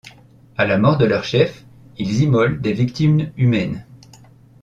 [0.57, 1.63] À la mort de leurs chefs,
[1.99, 3.85] ils immolent des victimes humaines.